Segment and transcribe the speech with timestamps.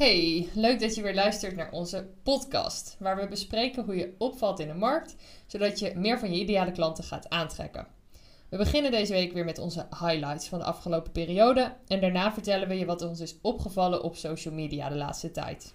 [0.00, 4.58] Hey, leuk dat je weer luistert naar onze podcast, waar we bespreken hoe je opvalt
[4.58, 7.86] in de markt, zodat je meer van je ideale klanten gaat aantrekken.
[8.48, 12.68] We beginnen deze week weer met onze highlights van de afgelopen periode en daarna vertellen
[12.68, 15.74] we je wat ons is opgevallen op social media de laatste tijd.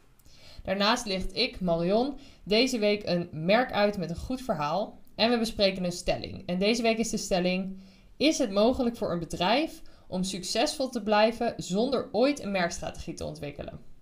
[0.63, 5.37] Daarnaast licht ik, Marion, deze week een merk uit met een goed verhaal en we
[5.37, 6.43] bespreken een stelling.
[6.45, 7.79] En deze week is de stelling:
[8.17, 13.25] Is het mogelijk voor een bedrijf om succesvol te blijven zonder ooit een merkstrategie te
[13.25, 13.93] ontwikkelen?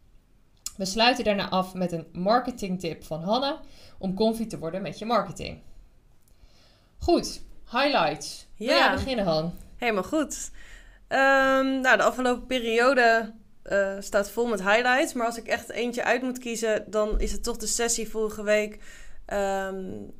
[0.77, 3.59] We sluiten daarna af met een marketingtip van Hanne
[3.97, 5.59] om comfy te worden met je marketing.
[6.97, 7.41] Goed,
[7.71, 8.47] highlights.
[8.55, 8.67] Ja.
[8.67, 9.53] Wil jij beginnen, Han?
[9.77, 10.51] Helemaal goed.
[11.09, 13.33] Um, nou, de afgelopen periode
[13.71, 15.13] uh, staat vol met highlights.
[15.13, 18.43] Maar als ik echt eentje uit moet kiezen, dan is het toch de sessie vorige
[18.43, 18.79] week
[19.33, 20.11] um,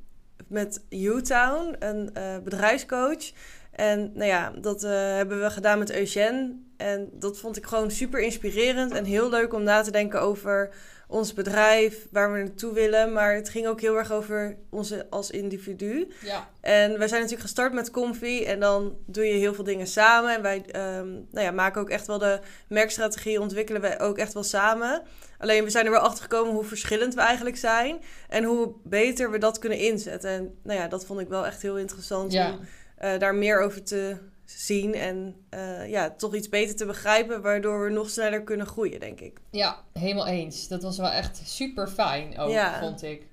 [0.48, 3.32] met U-Town, een uh, bedrijfscoach.
[3.72, 6.56] En nou ja, dat uh, hebben we gedaan met Eugène.
[6.84, 10.70] En dat vond ik gewoon super inspirerend en heel leuk om na te denken over
[11.08, 13.14] ons bedrijf, waar we naartoe willen.
[13.14, 16.12] Maar het ging ook heel erg over onze als individu.
[16.22, 16.50] Ja.
[16.62, 20.36] En wij zijn natuurlijk gestart met Comfy en dan doe je heel veel dingen samen.
[20.36, 20.58] En wij
[20.98, 25.02] um, nou ja, maken ook echt wel de merkstrategie, ontwikkelen wij ook echt wel samen.
[25.38, 27.98] Alleen we zijn er wel achter gekomen hoe verschillend we eigenlijk zijn
[28.30, 30.30] en hoe beter we dat kunnen inzetten.
[30.30, 32.60] En nou ja, dat vond ik wel echt heel interessant om
[33.04, 37.84] uh, daar meer over te zien en uh, ja, toch iets beter te begrijpen, waardoor
[37.84, 39.40] we nog sneller kunnen groeien, denk ik.
[39.52, 40.68] Ja, helemaal eens.
[40.68, 42.80] Dat was wel echt super fijn ook, ja.
[42.80, 43.28] vond ik.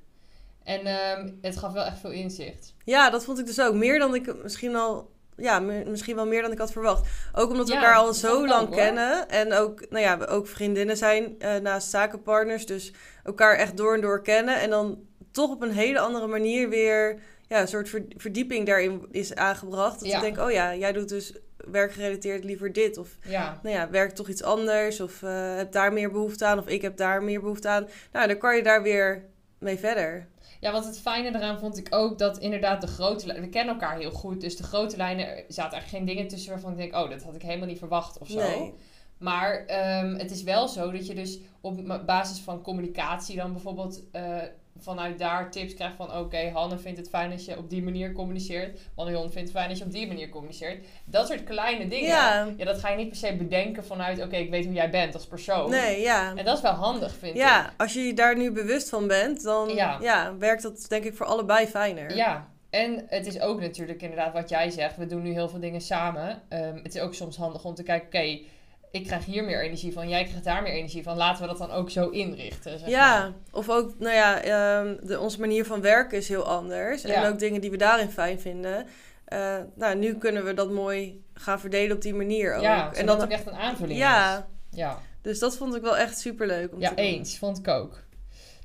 [0.65, 2.75] En um, het gaf wel echt veel inzicht.
[2.85, 3.75] Ja, dat vond ik dus ook.
[3.75, 7.09] Meer dan ik misschien al ja, misschien wel meer dan ik had verwacht.
[7.33, 9.29] Ook omdat we elkaar al zo lang kennen.
[9.29, 12.67] En ook, nou ja, we ook vriendinnen zijn uh, naast zakenpartners.
[12.67, 12.93] Dus
[13.25, 14.61] elkaar echt door en door kennen.
[14.61, 14.99] En dan
[15.31, 17.21] toch op een hele andere manier weer
[17.51, 20.01] ja, een soort verdieping daarin is aangebracht.
[20.01, 20.17] Dat ja.
[20.17, 22.99] ik denk, oh ja, jij doet dus werkgerelateerd liever dit.
[22.99, 23.61] Of ja.
[23.63, 25.01] nou ja, werkt toch iets anders.
[25.01, 26.59] Of uh, heb daar meer behoefte aan.
[26.59, 27.89] Of ik heb daar meer behoefte aan.
[28.13, 29.25] Nou, dan kan je daar weer
[29.59, 30.29] mee verder.
[30.61, 33.45] Ja, want het fijne eraan vond ik ook dat inderdaad de grote lijnen...
[33.45, 35.27] We kennen elkaar heel goed, dus de grote lijnen...
[35.27, 36.95] Er zaten eigenlijk geen dingen tussen waarvan ik denk...
[36.95, 38.39] Oh, dat had ik helemaal niet verwacht of zo.
[38.39, 38.75] Nee.
[39.19, 39.61] Maar
[40.05, 44.03] um, het is wel zo dat je dus op basis van communicatie dan bijvoorbeeld...
[44.13, 44.37] Uh,
[44.79, 46.17] vanuit daar tips krijgt van...
[46.17, 48.81] Oké, Hanne vindt het fijn als je op die manier communiceert.
[48.97, 50.85] Marion vindt het fijn als je op die manier communiceert.
[51.05, 52.09] Dat soort kleine dingen.
[52.09, 52.49] Ja.
[52.57, 54.23] ja dat ga je niet per se bedenken vanuit...
[54.23, 55.71] Oké, ik weet hoe jij bent als persoon.
[55.71, 56.33] Nee, ja.
[56.37, 57.65] En dat is wel handig, vind ja, ik.
[57.65, 59.43] Ja, als je daar nu bewust van bent...
[59.43, 60.35] Dan ja.
[60.39, 62.17] werkt dat denk ik voor allebei fijner.
[62.17, 64.97] Ja, en het is ook natuurlijk inderdaad wat jij zegt.
[64.97, 66.43] We doen nu heel veel dingen samen.
[66.49, 68.07] Um, het is ook soms handig om te kijken...
[68.07, 68.41] Oké,
[68.91, 71.17] ik krijg hier meer energie van, jij krijgt daar meer energie van.
[71.17, 72.79] Laten we dat dan ook zo inrichten.
[72.79, 74.37] Zeg ja, of ook, nou ja,
[74.81, 77.05] um, de, onze manier van werken is heel anders.
[77.05, 78.87] En ook dingen die we daarin fijn vinden.
[79.29, 82.63] Uh, nou, nu kunnen we dat mooi gaan verdelen op die manier ook.
[82.63, 84.39] Ja, en dat ook echt een aanvulling ja.
[84.39, 84.45] is.
[84.79, 84.99] Ja.
[85.23, 86.73] Dus dat vond ik wel echt super leuk.
[86.79, 87.39] Ja, eens.
[87.39, 88.03] Vond ik ook.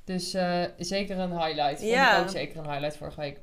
[0.03, 1.80] Dus uh, zeker een highlight.
[1.80, 2.18] Vond ja.
[2.18, 3.40] ik ook zeker een highlight vorige week.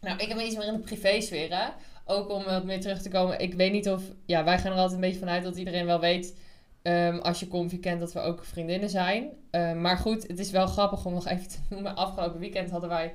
[0.00, 1.68] Nou, ik heb iets meer in de privé-sfeer, hè
[2.08, 3.40] ook om wat meer terug te komen.
[3.40, 4.02] Ik weet niet of.
[4.26, 6.36] Ja, wij gaan er altijd een beetje vanuit dat iedereen wel weet.
[6.82, 9.30] Um, als je Comfy kent, dat we ook vriendinnen zijn.
[9.50, 11.96] Um, maar goed, het is wel grappig om nog even te noemen.
[11.96, 13.12] Afgelopen weekend hadden wij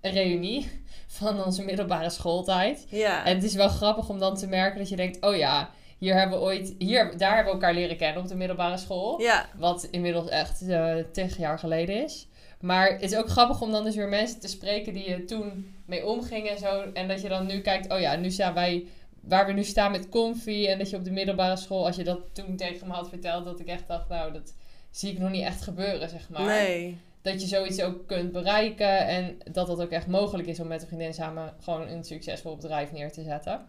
[0.00, 0.70] een reunie
[1.18, 2.86] van onze middelbare schooltijd.
[2.88, 3.24] Ja.
[3.24, 6.14] En het is wel grappig om dan te merken dat je denkt: oh ja, hier
[6.14, 9.20] hebben we ooit, hier, daar hebben we elkaar leren kennen op de middelbare school.
[9.20, 9.46] Ja.
[9.56, 12.28] Wat inmiddels echt uh, tig jaar geleden is.
[12.62, 15.74] Maar het is ook grappig om dan dus weer mensen te spreken die je toen
[15.86, 16.90] mee omgingen en zo.
[16.92, 18.86] En dat je dan nu kijkt, oh ja, nu staan wij
[19.20, 20.66] waar we nu staan met Comfy.
[20.66, 23.44] En dat je op de middelbare school, als je dat toen tegen me had verteld,
[23.44, 24.54] dat ik echt dacht, nou, dat
[24.90, 26.44] zie ik nog niet echt gebeuren, zeg maar.
[26.44, 26.98] Nee.
[27.22, 30.82] Dat je zoiets ook kunt bereiken en dat dat ook echt mogelijk is om met
[30.82, 33.60] een vriendin samen gewoon een succesvol bedrijf neer te zetten.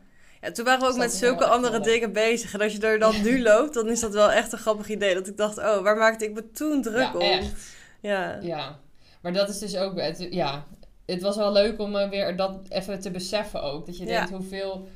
[0.42, 2.54] Ja, toen waren we ook met zulke andere dingen bezig.
[2.54, 5.14] En als je er dan nu loopt, dan is dat wel echt een grappig idee.
[5.14, 7.22] Dat ik dacht, oh, waar maakte ik me toen druk ja, om?
[7.22, 7.82] Echt.
[8.04, 8.40] Ja.
[8.42, 8.80] ja.
[9.22, 10.66] Maar dat is dus ook, het, ja,
[11.06, 13.86] het was wel leuk om uh, weer dat even te beseffen ook.
[13.86, 14.88] Dat je denkt hoeveel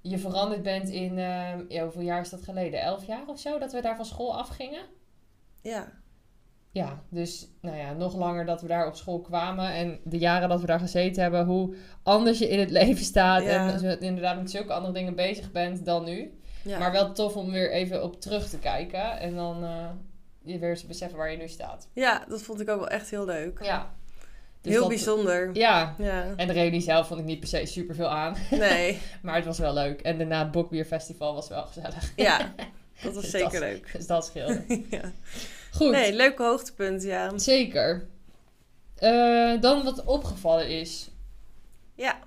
[0.00, 2.80] je veranderd bent in, uh, ja, hoeveel jaar is dat geleden?
[2.80, 4.82] Elf jaar of zo, dat we daar van school afgingen?
[5.62, 5.92] Ja.
[6.70, 9.72] Ja, dus nou ja, nog langer dat we daar op school kwamen.
[9.72, 13.42] En de jaren dat we daar gezeten hebben, hoe anders je in het leven staat.
[13.42, 13.72] Ja.
[13.72, 16.38] En je inderdaad met zulke andere dingen bezig bent dan nu.
[16.64, 16.78] Ja.
[16.78, 19.18] Maar wel tof om weer even op terug te kijken.
[19.18, 19.88] En dan uh,
[20.46, 21.88] je weer te beseffen waar je nu staat.
[21.92, 23.58] Ja, dat vond ik ook wel echt heel leuk.
[23.62, 23.94] Ja.
[24.66, 25.50] Dus heel bijzonder.
[25.52, 25.94] Ja.
[25.98, 26.34] ja.
[26.36, 28.36] En de reunie zelf vond ik niet per se super veel aan.
[28.50, 29.00] Nee.
[29.22, 30.00] maar het was wel leuk.
[30.00, 32.12] En daarna het Bokbierfestival was wel gezellig.
[32.16, 32.38] Ja,
[33.02, 33.92] dat was dus zeker leuk.
[33.92, 34.64] Dus dat scheelde.
[34.90, 35.12] ja.
[35.72, 35.90] Goed.
[35.90, 37.38] Nee, leuke hoogtepunt, ja.
[37.38, 38.06] Zeker.
[39.00, 41.10] Uh, dan wat opgevallen is.
[41.94, 42.18] Ja.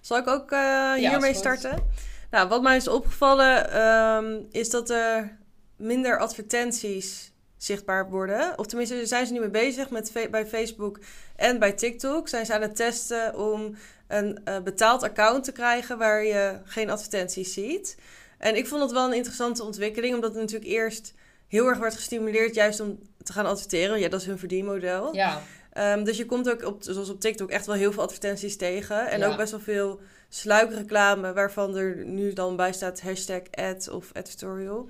[0.00, 1.82] Zal ik ook uh, hiermee starten?
[2.30, 5.38] Nou, wat mij is opgevallen um, is dat er
[5.76, 7.31] minder advertenties
[7.64, 8.58] zichtbaar worden.
[8.58, 10.98] Of tenminste, zijn ze nu mee bezig met bij Facebook
[11.36, 12.28] en bij TikTok.
[12.28, 13.74] Zijn ze aan het testen om
[14.08, 17.96] een eh, betaald account te krijgen waar je geen advertenties ziet.
[18.38, 21.14] En ik vond het wel een interessante ontwikkeling, omdat het natuurlijk eerst
[21.48, 24.00] heel erg werd gestimuleerd juist om te gaan adverteren.
[24.00, 25.14] Ja, dat is hun verdienmodel.
[25.14, 25.42] Ja,
[25.72, 29.08] Ehm, dus je komt ook, op, zoals op TikTok, echt wel heel veel advertenties tegen.
[29.08, 29.26] En Ja.
[29.26, 34.88] ook best wel veel sluikreclame, waarvan er nu dan bij staat hashtag ad of advertorial.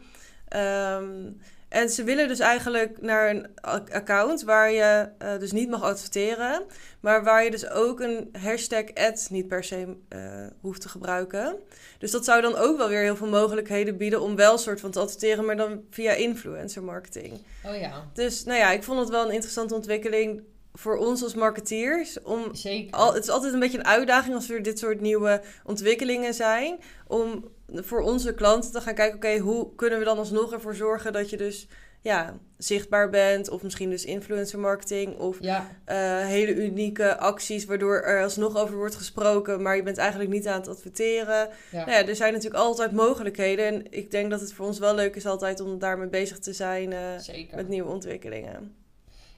[0.49, 1.31] Ehm,
[1.73, 3.47] en ze willen dus eigenlijk naar een
[3.93, 6.63] account waar je eh, dus niet mag adverteren,
[7.01, 11.57] maar waar je dus ook een hashtag ad niet per se eh, hoeft te gebruiken.
[11.99, 14.91] Dus dat zou dan ook wel weer heel veel mogelijkheden bieden om wel soort van
[14.91, 17.33] te adverteren, maar dan via influencer marketing.
[17.67, 20.43] oh ja, Dus nou ja, ik vond het wel een interessante ontwikkeling
[20.75, 22.23] voor ons als marketeers.
[22.23, 22.93] Om zeker.
[22.99, 26.79] al, het is altijd een beetje een uitdaging als er dit soort nieuwe ontwikkelingen zijn.
[27.07, 31.13] Om voor onze klanten te gaan kijken, oké, hoe kunnen we dan alsnog ervoor zorgen
[31.13, 31.69] dat je dus
[32.03, 33.51] ja, zichtbaar bent.
[33.51, 35.19] Of misschien dus influencer marketing.
[35.19, 39.63] Of Ja, eh, hele unieke acties waardoor er alsnog over wordt gesproken.
[39.63, 41.49] Maar je bent eigenlijk niet aan het adverteren.
[41.71, 41.85] ja.
[41.85, 43.67] Nou ja, er zijn natuurlijk altijd mogelijkheden.
[43.67, 46.53] En ik denk dat het voor ons wel leuk is altijd om daarmee bezig te
[46.53, 47.21] zijn.
[47.21, 47.57] zeker.
[47.57, 48.75] met nieuwe ontwikkelingen.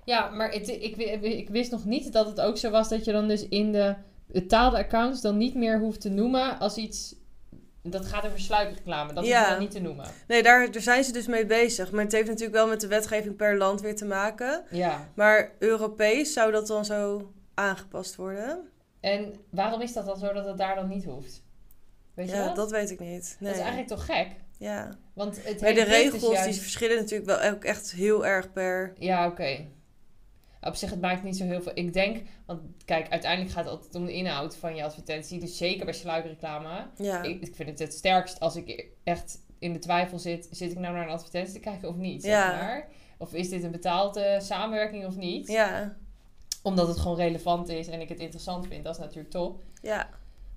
[0.04, 3.12] Ja, maar het, ik, ik wist nog niet dat het ook zo was dat je
[3.12, 3.94] dan dus in de
[4.26, 7.14] betaalde accounts dan niet meer hoeft te noemen als iets...
[7.86, 9.42] Dat gaat over sluikreclame, dat Ja.
[9.44, 10.06] je dan niet te noemen.
[10.28, 11.90] Nee, daar, daar zijn ze dus mee bezig.
[11.90, 14.64] Maar het heeft natuurlijk wel met de wetgeving per land weer te maken.
[14.70, 18.68] Ja, Maar Europees zou dat dan zo aangepast worden?
[19.00, 21.42] en waarom is dat dan zo dat het daar dan niet hoeft?
[22.14, 22.56] Weet je ja, dat?
[22.56, 23.36] dat weet ik niet.
[23.38, 23.48] Nee.
[23.50, 24.28] Dat is eigenlijk toch gek?
[24.58, 24.90] Ja.
[25.14, 28.52] Want het Maar de dus regels juist- die verschillen natuurlijk wel ook echt heel erg
[28.52, 28.92] per...
[28.98, 29.66] Ja, oké.
[30.66, 31.72] Op zich, het maakt niet zo heel veel.
[31.74, 35.40] Ik denk, want kijk, uiteindelijk gaat het altijd om de inhoud van je advertentie.
[35.40, 36.86] Dus zeker bij sluikreclame.
[36.96, 40.48] Ja, Ik, ik vind het het sterkst als ik echt in de twijfel zit.
[40.50, 42.22] Zit ik nou naar een advertentie te kijken of niet?
[42.22, 42.88] Zeg maar.
[43.18, 45.46] Of is dit een betaalde samenwerking of niet?
[45.48, 45.96] ja,
[46.62, 48.84] Omdat het gewoon relevant is en ik het interessant vind.
[48.84, 49.62] Dat is natuurlijk top.
[49.82, 50.08] ja.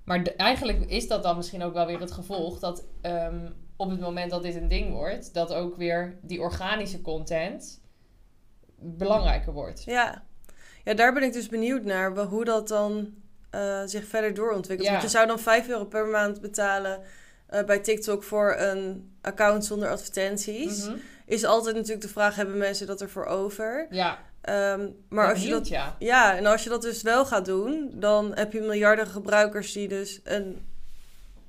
[0.04, 3.90] Maar de- eigenlijk is dat dan misschien ook wel weer het gevolg dat ehm, op
[3.90, 7.80] het moment dat dit een ding wordt, dat ook weer die organische content
[8.80, 9.84] belangrijker wordt.
[9.84, 10.22] Ja.
[10.84, 12.16] ja, daar ben ik dus benieuwd naar.
[12.16, 13.14] Hoe dat dan
[13.50, 14.88] eh, zich verder doorontwikkelt.
[14.88, 14.94] Ja.
[14.94, 17.00] Want je zou dan 5 euro per maand betalen
[17.46, 20.86] eh, bij TikTok voor een account zonder advertenties.
[20.86, 20.96] Mhm.
[21.26, 23.86] Is altijd natuurlijk de vraag, hebben mensen dat ervoor over?
[23.90, 25.96] Ja, Ehm, maar als je dat ja.
[25.98, 29.88] Ja, en als je dat dus wel gaat doen, dan heb je miljarden gebruikers die
[29.88, 30.66] dus een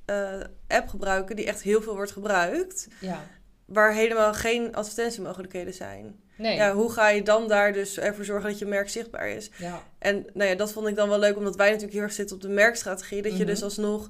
[0.05, 3.23] eh, app gebruiken die echt heel veel wordt gebruikt, Ja.
[3.65, 6.19] waar helemaal geen advertentiemogelijkheden zijn.
[6.39, 6.55] Nee.
[6.55, 9.49] Ja, hoe ga je dan daar dus ervoor zorgen dat je merk zichtbaar is?
[9.57, 9.83] Ja.
[9.99, 12.35] En nou ja, dat vond ik dan wel leuk, omdat wij natuurlijk heel erg zitten
[12.35, 13.47] op de merkstrategie, dat je Mhm.
[13.47, 14.09] dus alsnog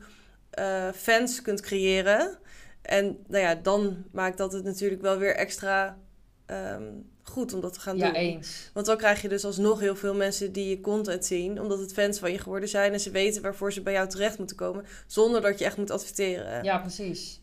[0.50, 2.38] eh, fans kunt creëren.
[2.82, 5.98] En nou ja, dan maakt dat het natuurlijk wel weer extra
[6.46, 6.84] ehm,
[7.24, 8.16] goed om dat te gaan Ja, doen.
[8.16, 8.70] eens.
[8.74, 11.94] Want dan krijg je dus alsnog heel veel mensen die je content zien, omdat het
[11.94, 14.86] fans van je geworden zijn en ze weten waarvoor ze bij jou terecht moeten komen,
[15.08, 16.64] zonder dat je echt moet adverteren.
[16.64, 17.42] Ja, precies.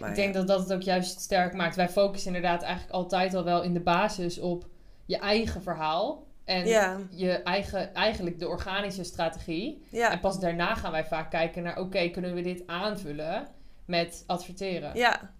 [0.00, 0.38] Maar ik denk ja.
[0.38, 1.76] dat dat het ook juist sterk maakt.
[1.76, 4.66] Wij focussen inderdaad eigenlijk altijd al wel in de basis op
[5.06, 6.26] je eigen verhaal.
[6.44, 9.82] En Ja, je eigen, eigenlijk de organische strategie.
[9.90, 13.46] ja, En pas daarna gaan wij vaak kijken naar, oké, kunnen we dit aanvullen
[13.84, 14.90] met adverteren?
[14.94, 15.30] ja.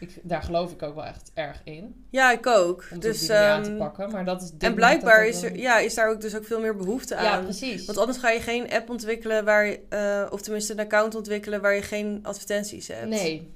[0.00, 2.06] Ik, daar geloof ik ook wel echt erg in.
[2.10, 2.84] ja, ik ook.
[2.92, 4.10] Om Dus, die manier aan te ehm, pakken.
[4.10, 6.76] Maar dat is en blijkbaar is er, ja, is daar ook dus ook veel meer
[6.76, 7.42] behoefte Ja, aan.
[7.44, 7.86] precies.
[7.86, 11.60] Want anders ga je geen app ontwikkelen waar je, eh, of tenminste een account ontwikkelen
[11.60, 13.08] waar je geen advertenties hebt.
[13.08, 13.52] Nee,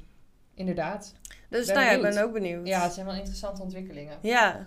[0.55, 1.15] inderdaad.
[1.49, 2.67] Dus Ben nou ja, ik ben ook benieuwd.
[2.67, 4.19] Ja, het zijn wel interessante ontwikkelingen.
[4.23, 4.67] Ja.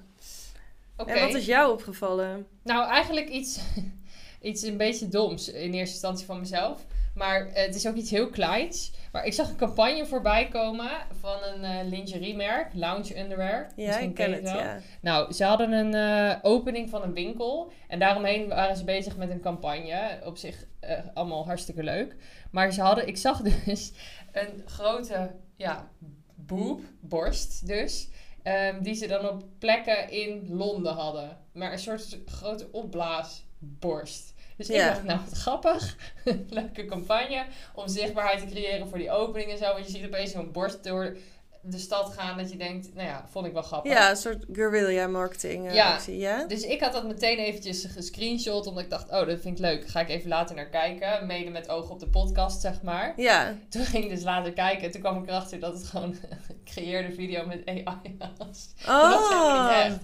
[0.98, 1.12] Oké.
[1.12, 2.48] En wat is jou opgevallen?
[2.64, 3.60] Nou, eigenlijk iets,
[4.42, 6.86] iets een beetje doms in eerste instantie van mezelf.
[7.16, 8.92] Maar eh, het is ook iets heel kleins.
[9.12, 10.90] Maar ik zag een campagne voorbij komen
[11.20, 13.72] van een eh lingeriemerk, Lounge Underwear.
[13.76, 14.58] Ja, Misschien ik ken het, wel.
[14.58, 14.80] ja.
[15.02, 17.72] Nou, ze hadden een eh, opening van een winkel.
[17.88, 20.20] En daaromheen waren ze bezig met een campagne.
[20.26, 20.66] Op zich
[21.14, 22.16] allemaal hartstikke leuk.
[22.52, 23.92] Maar ze hadden, ik zag dus
[24.32, 25.90] een grote, ja,
[26.36, 28.10] boob, borst dus.
[28.44, 31.38] ehm, die ze dan op plekken in Londen hadden.
[31.52, 34.34] Maar een soort grote opblaasborst.
[34.58, 35.98] Dus ik dacht, nou wat grappig.
[36.50, 37.46] Leuke campagne.
[37.76, 39.74] Om zichtbaarheid te creëren voor die opening en zo.
[39.74, 41.18] Want je ziet opeens zo'n borst door
[41.62, 42.38] de stad gaan.
[42.38, 43.92] Dat je denkt, nou ja, vond ik wel grappig.
[43.92, 45.94] Ja, een soort guerrilla marketing eh, Ja.
[45.94, 46.46] actie, ja?
[46.48, 49.88] Dus ik had dat meteen eventjes gescreenshot, omdat ik dacht, oh, dat vind ik leuk.
[49.88, 51.26] Ga ik even later naar kijken.
[51.28, 53.14] Mede met oog op de podcast, zeg maar.
[53.18, 54.84] Ja, Toen ging ik dus later kijken.
[54.86, 56.20] En toen kwam ik erachter dat het gewoon een
[56.66, 58.68] gecreëerde video met AI was.
[58.86, 60.00] Dat Oh, niet echt.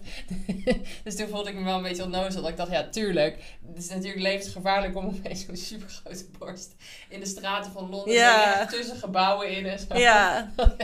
[1.03, 2.41] dus toen voelde ik me wel een beetje onnozel.
[2.41, 3.37] Dat ik dacht, ja, tuurlijk.
[3.67, 6.75] Het is natuurlijk levensgevaarlijk om opeens zo'n supergrote borst
[7.09, 8.13] in de straten van Londen.
[8.13, 8.65] Ja.
[8.65, 9.97] Tussen gebouwen in en zo.
[9.97, 10.51] Ja.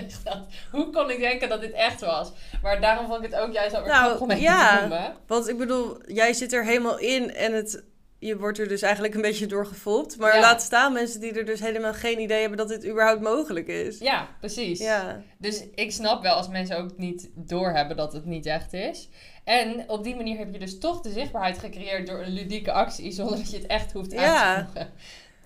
[0.72, 2.32] hoe kon ik denken dat dit echt was?
[2.62, 5.16] Maar daarom vond ik het ook juist wel weer nou, om ja, te noemen.
[5.28, 7.84] Want ik bedoel, jij zit er helemaal in en het
[8.20, 10.18] je wordt er dus eigenlijk een beetje door gevolgd.
[10.18, 13.68] Maar laat staan mensen die er dus helemaal geen idee hebben dat dit überhaupt mogelijk
[13.68, 14.00] is.
[14.00, 14.80] Ja, precies.
[14.80, 15.22] Ja.
[15.38, 19.10] Dus ik snap wel als mensen ook niet doorhebben dat het niet echt is.
[19.44, 23.12] En op die manier heb je dus toch de zichtbaarheid gecreëerd door een ludieke actie,
[23.22, 24.94] zonder dat je het echt hoeft uit te voegen.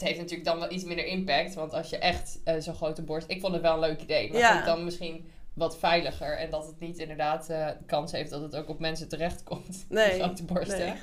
[0.03, 3.29] Heeft natuurlijk dan wel iets minder impact, want als je echt uh, zo'n grote borst...
[3.29, 4.65] Ik vond het wel een leuk idee, maar ja.
[4.65, 6.37] dan misschien wat veiliger.
[6.37, 9.85] En dat het niet inderdaad uh, kans heeft dat het ook op mensen terechtkomt.
[9.89, 10.09] Nee.
[10.21, 10.79] grote borsten.
[10.79, 10.93] Nee.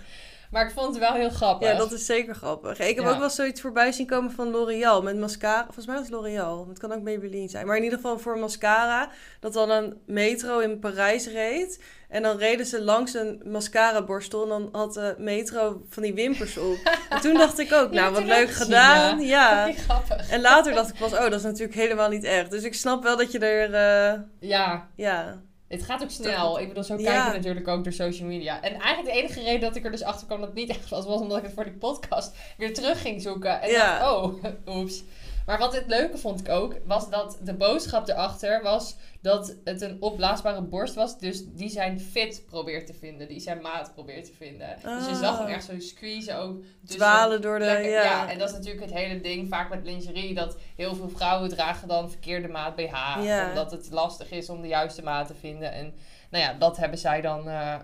[0.50, 1.69] Maar ik vond het wel heel grappig.
[1.69, 2.78] Ja, dat is zeker grappig.
[2.78, 5.64] Ik heb ook wel zoiets voorbij zien komen van L'Oreal met mascara.
[5.64, 6.66] Volgens mij was het L'Oreal.
[6.69, 7.66] Het kan ook Maybelline zijn.
[7.66, 9.11] Maar in ieder geval voor mascara.
[9.40, 11.83] Dat dan een metro in Parijs reed.
[12.09, 14.42] En dan reden ze langs een mascara borstel.
[14.42, 16.78] En dan had de metro van die wimpers op.
[17.11, 19.21] en toen dacht ik ook, nou wat leuk gedaan.
[19.21, 19.73] ja.
[19.88, 20.30] Grappig.
[20.30, 22.50] En later dacht ik pas, oh dat is natuurlijk helemaal niet echt.
[22.50, 23.69] Dus ik snap wel dat je er...
[24.14, 24.88] Uh, ja.
[24.97, 25.40] Ja.
[25.71, 26.61] Het gaat ook snel.
[26.61, 28.62] Ik bedoel, zo kijk je natuurlijk ook door social media.
[28.62, 30.89] En eigenlijk de enige reden dat ik er dus achter kwam dat het niet echt
[30.89, 33.61] was, was omdat ik het voor die podcast weer terug ging zoeken.
[33.61, 33.99] En ja.
[33.99, 34.45] dacht, oh,
[34.77, 35.03] oeps.
[35.50, 39.80] Maar wat het leuke vond ik ook, was dat de boodschap erachter was dat het
[39.80, 41.19] een opblaasbare borst was.
[41.19, 43.28] Dus die zijn fit probeert te vinden.
[43.28, 44.76] Die zijn maat probeert te vinden.
[44.83, 45.52] Dus je zag hem ah.
[45.52, 46.62] echt zo squeeze ook.
[46.85, 47.64] Dwalen door de...
[47.64, 47.80] ja.
[47.83, 48.30] ja.
[48.30, 50.35] en dat is natuurlijk het hele ding vaak met lingerie.
[50.35, 53.16] Dat heel veel vrouwen dragen dan verkeerde maat BH.
[53.49, 55.73] Omdat het lastig is om de juiste maat te vinden.
[55.73, 55.95] En
[56.30, 57.49] nou ja, dat hebben zij dan...
[57.49, 57.76] Uh,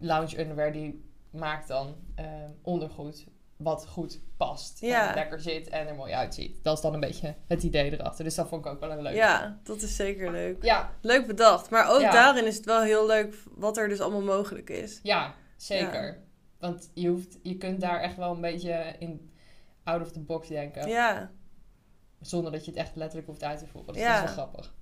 [0.00, 2.26] lounge underwear die maakt dan uh,
[2.62, 3.26] ondergoed
[3.56, 4.82] wat goed past.
[4.82, 6.64] En lekker zit en er mooi uitziet.
[6.64, 8.24] Dat is dan een beetje het idee erachter.
[8.24, 9.14] Dus dat vond ik ook wel een leuk.
[9.14, 10.64] Ja, dat is zeker leuk.
[10.64, 10.92] Ja.
[11.00, 11.70] Leuk bedacht.
[11.70, 15.00] Maar ook daarin is het wel heel leuk wat er dus allemaal mogelijk is.
[15.02, 16.18] Ja, zeker.
[16.58, 19.30] Want je, hoeft, je kunt daar echt wel een beetje in
[19.84, 20.88] out of the box denken.
[20.88, 21.30] Ja.
[22.20, 23.94] Zonder dat je het echt letterlijk hoeft uit te voeren.
[23.94, 24.74] Dus dat is wel grappig.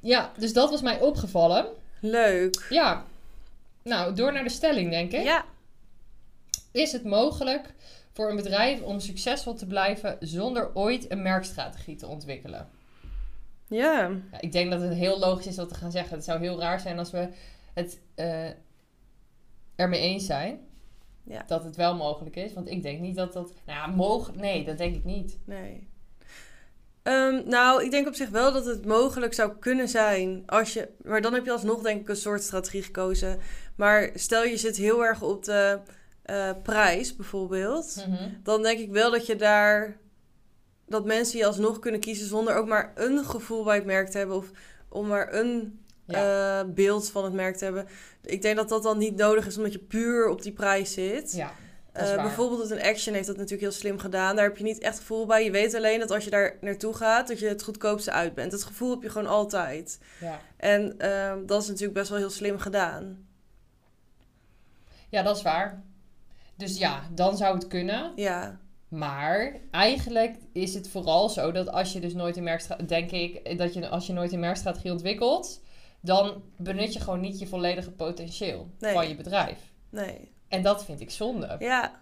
[0.00, 1.66] Ja, dus dat was mij opgevallen.
[2.00, 2.66] Leuk.
[2.70, 3.04] Ja.
[3.82, 5.22] Nou, door naar de stelling, denk ik.
[5.22, 5.44] Ja.
[6.76, 7.74] Is het mogelijk
[8.12, 12.68] voor een bedrijf om succesvol te blijven zonder ooit een merkstrategie te ontwikkelen?
[13.68, 14.10] Ja.
[14.32, 16.16] ja ik denk dat het heel logisch is wat te gaan zeggen.
[16.16, 17.28] Het zou heel raar zijn als we
[17.74, 18.48] het uh,
[19.76, 20.58] ermee eens zijn.
[21.22, 21.42] Ja.
[21.46, 22.52] Dat het wel mogelijk is.
[22.52, 23.52] Want ik denk niet dat dat.
[23.66, 24.40] Nou ja, mogelijk.
[24.40, 25.38] Nee, dat denk ik niet.
[25.44, 25.88] Nee.
[27.02, 30.88] Ehm, nou, ik denk op zich wel dat het mogelijk zou kunnen zijn als je.
[31.02, 33.38] Maar dan heb je alsnog, denk ik, een soort strategie gekozen.
[33.76, 35.80] Maar stel je zit heel erg op de
[36.30, 38.28] uh, prijs bijvoorbeeld, mhm.
[38.42, 39.96] dan denk ik wel dat je daar
[40.88, 44.18] dat mensen je alsnog kunnen kiezen zonder ook maar een gevoel bij het merk te
[44.18, 44.50] hebben of
[44.88, 47.86] om maar een eh, beeld van het merk te hebben.
[48.22, 51.32] Ik denk dat dat dan niet nodig is omdat je puur op die prijs zit.
[51.32, 51.52] Ja.
[52.00, 54.36] Uh, bijvoorbeeld een Action heeft dat natuurlijk heel slim gedaan.
[54.36, 55.44] Daar heb je niet echt gevoel bij.
[55.44, 58.50] Je weet alleen dat als je daar naartoe gaat, dat je het goedkoopste uit bent.
[58.50, 59.98] Dat gevoel heb je gewoon altijd.
[60.20, 60.40] Ja.
[60.56, 63.26] En ehm, dat is natuurlijk best wel heel slim gedaan.
[65.08, 65.82] Ja, dat is waar.
[66.56, 68.12] Dus ja, dan zou het kunnen.
[68.16, 68.58] Ja.
[68.88, 72.88] Maar eigenlijk is het vooral zo dat als je dus nooit een merkstrategie...
[72.88, 75.62] Denk ik dat je als je nooit een merkstrategie ontwikkelt...
[76.00, 79.58] dan benut je gewoon niet je volledige potentieel van je bedrijf.
[79.90, 80.30] Nee.
[80.48, 81.56] En dat vind ik zonde.
[81.58, 82.00] Ja,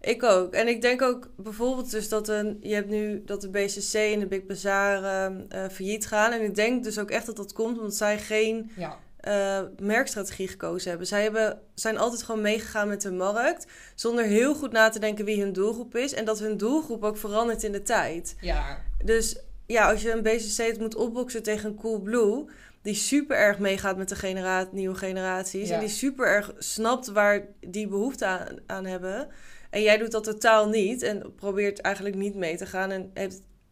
[0.00, 0.52] ik ook.
[0.52, 4.20] En ik denk ook bijvoorbeeld dus dat een, je hebt nu dat de BCC en
[4.20, 6.32] de Big Bazaar uh, failliet gaan.
[6.32, 8.70] En ik denk dus ook echt dat dat komt omdat zij geen...
[8.76, 8.98] Ja
[9.28, 11.06] uh, merkstrategie gekozen hebben.
[11.06, 15.24] Zij hebben, zijn altijd gewoon meegegaan met de markt, zonder heel goed na te denken
[15.24, 18.36] wie hun doelgroep is en dat hun doelgroep ook verandert in de tijd.
[18.40, 18.78] Ja.
[19.04, 19.36] Dus
[19.66, 22.44] ja, als je een BCC moet opboksen tegen een Coolblue,
[22.82, 27.46] die super erg meegaat met de genera nieuwe generaties en die super erg snapt waar
[27.60, 29.28] die behoefte aan, aan hebben.
[29.70, 33.12] En jij doet dat totaal niet en probeert eigenlijk niet mee te gaan en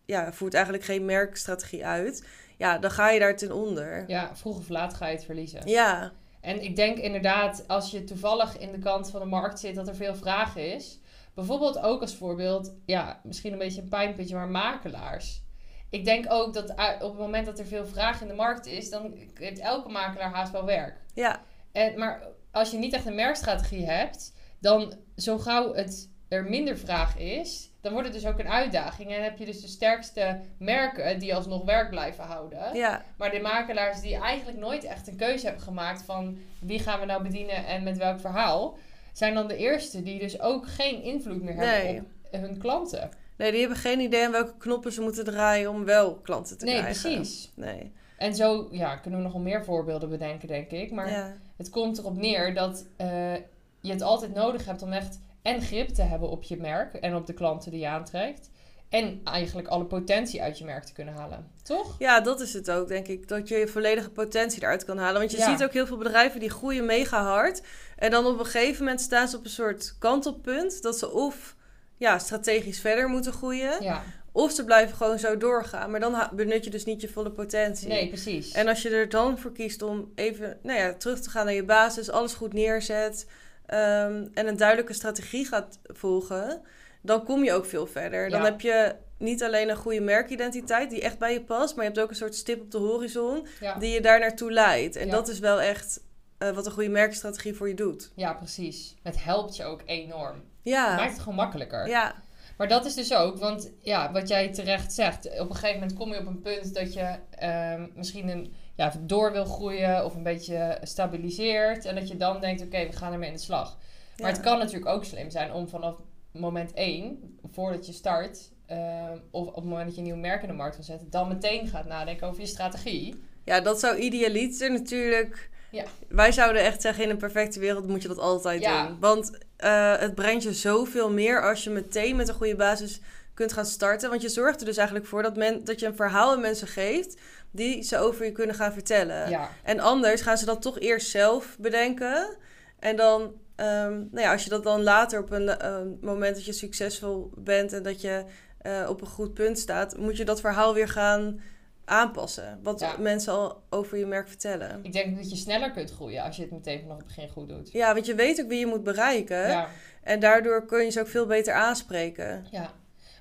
[0.04, 2.25] ja, voert eigenlijk geen merkstrategie uit
[2.60, 4.04] ja, dan ga je daar ten onder.
[4.06, 5.68] Ja, vroeg of laat ga je het verliezen.
[5.68, 6.12] Ja.
[6.40, 9.88] En ik denk inderdaad, als je toevallig in de kant van de markt zit, dat
[9.88, 11.00] er veel vraag is.
[11.34, 15.42] Bijvoorbeeld ook als voorbeeld, ja, misschien een beetje een pijnpuntje, maar makelaars.
[15.90, 18.90] Ik denk ook dat op het moment dat er veel vraag in de markt is,
[18.90, 21.00] dan heeft elke makelaar haast wel werk.
[21.14, 21.42] Ja.
[21.72, 26.78] En, maar als je niet echt een merkstrategie hebt, dan zo gauw het er minder
[26.78, 29.14] vraag is, dan wordt het dus ook een uitdaging.
[29.14, 32.75] En heb je dus de sterkste merken die alsnog werk blijven houden.
[32.75, 33.04] Ja.
[33.16, 37.06] Maar de makelaars die eigenlijk nooit echt een keuze hebben gemaakt van wie gaan we
[37.06, 38.78] nou bedienen en met welk verhaal,
[39.12, 43.10] zijn dan de eerste die dus ook geen invloed meer hebben op hun klanten.
[43.37, 46.64] Nee, die hebben geen idee aan welke knoppen ze moeten draaien om wel klanten te
[46.64, 47.10] nee, krijgen.
[47.10, 47.50] Nee, precies.
[47.54, 47.92] Nee.
[48.16, 50.90] En zo ja, kunnen we nogal meer voorbeelden bedenken, denk ik.
[50.90, 51.37] Maar ja.
[51.56, 53.34] het komt erop neer dat eh,
[53.80, 57.14] je het altijd nodig hebt om echt en grip te hebben op je merk en
[57.14, 58.50] op de klanten die je aantrekt.
[58.88, 61.50] En eigenlijk alle potentie uit je merk te kunnen halen.
[61.62, 61.97] Toch?
[61.99, 63.28] Ja, dat is het ook, denk ik.
[63.28, 65.18] Dat je je volledige potentie eruit kan halen.
[65.18, 65.50] Want je Ja.
[65.50, 67.62] ziet ook heel veel bedrijven die groeien mega hard.
[67.97, 70.82] En dan op een gegeven moment staan ze op een soort kantelpunt.
[70.82, 71.56] Dat ze of
[71.97, 73.82] ja, strategisch verder moeten groeien.
[73.82, 74.02] Ja.
[74.32, 75.90] Of ze blijven gewoon zo doorgaan.
[75.90, 77.88] Maar dan benut je dus niet je volle potentie.
[77.88, 78.52] Nee, precies.
[78.52, 81.54] En als je er dan voor kiest om even nou ja, terug te gaan naar
[81.54, 83.26] je basis, alles goed neerzet
[83.70, 86.62] ehm, en een duidelijke strategie gaat volgen,
[87.02, 88.30] dan kom je ook veel verder.
[88.30, 88.44] Dan Ja.
[88.44, 92.02] heb je niet alleen een goede merkidentiteit die echt bij je past, maar je hebt
[92.02, 93.78] ook een soort stip op de horizon ja.
[93.78, 94.96] die je daar naartoe leidt.
[94.96, 95.12] En Ja.
[95.12, 96.00] dat is wel echt
[96.38, 98.10] eh, wat een goede merkstrategie voor je doet.
[98.14, 98.94] ja, precies.
[99.02, 100.34] Het helpt je ook enorm.
[100.34, 101.88] Het Ja, maakt het gewoon makkelijker.
[101.88, 102.14] ja,
[102.56, 105.98] Maar dat is dus ook, want ja, wat jij terecht zegt, op een gegeven moment
[105.98, 110.14] kom je op een punt dat je ehm, misschien een, ja, door wil groeien of
[110.14, 111.84] een beetje stabiliseert.
[111.84, 113.78] En dat je dan denkt, oké, we gaan ermee in de slag.
[114.16, 114.37] Maar ja.
[114.37, 115.94] het kan natuurlijk ook slim zijn om vanaf
[116.32, 120.42] moment 1, voordat je start, ehm, of op het moment dat je een nieuw merk
[120.42, 123.22] in de markt wil zetten, dan meteen gaat nadenken over je strategie.
[123.44, 125.50] Ja, dat zou idealiter natuurlijk.
[125.70, 125.84] Ja.
[126.08, 128.87] Wij zouden echt zeggen, in een perfecte wereld moet je dat altijd Ja.
[128.87, 128.96] doen.
[129.00, 133.00] Want eh, het brengt je zoveel meer als je meteen met een goede basis
[133.34, 134.10] kunt gaan starten.
[134.10, 136.66] Want je zorgt er dus eigenlijk voor dat, men, dat je een verhaal aan mensen
[136.68, 137.20] geeft
[137.50, 139.30] die ze over je kunnen gaan vertellen.
[139.30, 142.37] Ja, En anders gaan ze dat toch eerst zelf bedenken.
[142.78, 146.44] En dan, ehm, nou ja, als je dat dan later op een eh, moment dat
[146.44, 148.25] je succesvol bent en dat je
[148.60, 151.40] eh, op een goed punt staat, moet je dat verhaal weer gaan
[151.84, 152.60] aanpassen.
[152.62, 152.96] Wat Ja.
[152.99, 154.80] mensen al over je merk vertellen.
[154.82, 157.49] ik denk dat je sneller kunt groeien als je het meteen vanaf het begin goed
[157.49, 157.72] doet.
[157.72, 159.49] Ja, want je weet ook wie je moet bereiken.
[159.49, 159.68] Ja.
[160.02, 162.46] En daardoor kun je ze ook veel beter aanspreken.
[162.50, 162.72] Ja,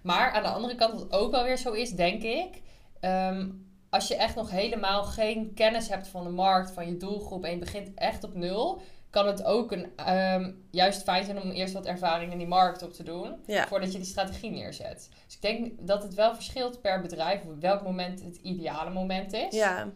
[0.03, 2.61] maar aan de andere kant, wat ook wel weer zo is, denk ik.
[2.99, 3.47] ehm,
[3.89, 7.51] als je echt nog helemaal geen kennis hebt van de markt, van je doelgroep en
[7.51, 11.73] je begint echt op nul, kan het ook een, ehm, juist fijn zijn om eerst
[11.73, 13.67] wat ervaring in die markt op te doen, Ja.
[13.67, 15.09] voordat je die strategie neerzet.
[15.25, 19.33] Dus ik denk dat het wel verschilt per bedrijf, op welk moment het ideale moment
[19.33, 19.55] is.
[19.55, 19.87] Ja.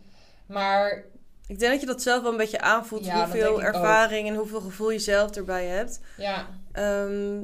[0.45, 1.03] Maar
[1.47, 3.05] Ik denk dat je dat zelf wel een beetje aanvoelt.
[3.05, 3.59] Ja, dat hoeveel ook.
[3.61, 5.99] ervaring en hoeveel gevoel je zelf erbij hebt.
[6.17, 7.43] ja, Ehm,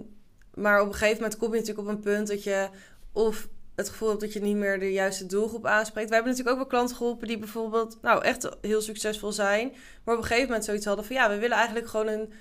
[0.61, 2.69] maar op een gegeven moment kom je natuurlijk op een punt dat je
[3.11, 6.09] of het gevoel hebt dat je niet meer de juiste doelgroep aanspreekt.
[6.09, 10.15] We hebben natuurlijk ook wel klanten geholpen die bijvoorbeeld nou echt heel succesvol zijn, maar
[10.15, 12.33] op een gegeven moment zoiets hadden van ja, we willen eigenlijk gewoon een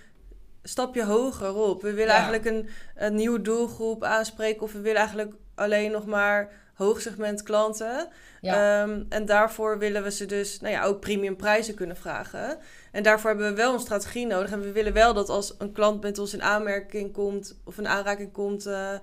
[0.62, 1.82] stapje hoger op.
[1.82, 2.20] We willen Ja.
[2.28, 8.08] eigenlijk een, een nieuwe doelgroep aanspreken of we willen eigenlijk alleen nog maar hoogsegment klanten.
[8.40, 12.58] ja, Ehm, en daarvoor willen we ze dus nou ja, ook premium prijzen kunnen vragen.
[12.92, 14.50] En daarvoor hebben we wel een strategie nodig.
[14.50, 17.88] En we willen wel dat als een klant met ons in aanmerking komt of in
[17.88, 18.94] aanraking komt eh,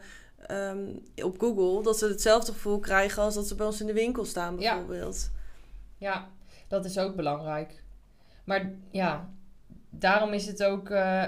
[0.47, 0.79] ehm,
[1.23, 4.25] op Google, dat ze hetzelfde gevoel krijgen als dat ze bij ons in de winkel
[4.25, 5.29] staan, bijvoorbeeld.
[5.97, 6.27] Ja,
[6.67, 7.83] dat is ook belangrijk.
[8.43, 9.29] Maar ja,
[9.89, 11.23] daarom is het ook eh,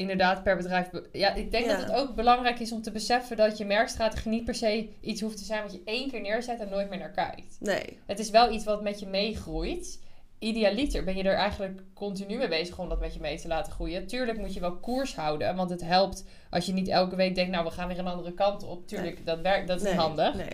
[0.00, 0.90] inderdaad per bedrijf.
[0.90, 1.76] be- Ja, ik denk Ja.
[1.76, 5.20] dat het ook belangrijk is om te beseffen dat je merkstrategie niet per se iets
[5.20, 7.56] hoeft te zijn wat je één keer neerzet en nooit meer naar kijkt.
[7.60, 7.98] Nee.
[8.06, 10.00] Het is wel iets wat met je meegroeit.
[10.38, 13.72] Idealiter ben je er eigenlijk continu mee bezig om dat met je mee te laten
[13.72, 14.06] groeien.
[14.06, 17.50] Tuurlijk moet je wel koers houden, want het helpt als je niet elke week denkt,
[17.50, 18.86] nou we gaan weer een andere kant op.
[18.86, 19.94] Tuurlijk, dat, werkt, dat is nee.
[19.94, 20.34] handig.
[20.34, 20.48] Nee.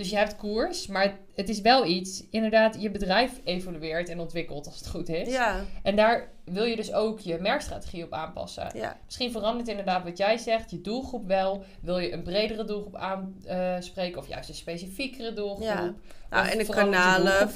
[0.00, 4.66] Dus je hebt koers, maar het is wel iets, inderdaad, je bedrijf evolueert en ontwikkelt
[4.66, 5.28] als het goed is.
[5.28, 8.70] Ja, En daar wil je dus ook je merkstrategie op aanpassen.
[8.74, 11.64] ja, Misschien verandert inderdaad wat jij zegt, je doelgroep wel.
[11.82, 15.62] Wil je een bredere doelgroep aanspreken of juist een specifiekere doelgroep?
[15.62, 15.94] Ja.
[16.30, 17.50] Nou, en de kanalen.